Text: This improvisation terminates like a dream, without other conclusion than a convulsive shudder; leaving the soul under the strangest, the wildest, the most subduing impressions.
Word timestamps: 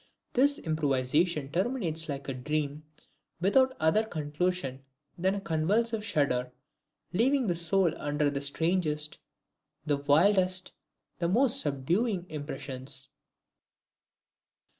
This 0.33 0.57
improvisation 0.57 1.51
terminates 1.51 2.09
like 2.09 2.27
a 2.27 2.33
dream, 2.33 2.85
without 3.39 3.77
other 3.79 4.03
conclusion 4.03 4.83
than 5.15 5.35
a 5.35 5.39
convulsive 5.41 6.03
shudder; 6.03 6.51
leaving 7.13 7.45
the 7.45 7.53
soul 7.53 7.93
under 7.97 8.31
the 8.31 8.41
strangest, 8.41 9.19
the 9.85 9.97
wildest, 9.97 10.71
the 11.19 11.27
most 11.29 11.61
subduing 11.61 12.25
impressions. 12.31 13.09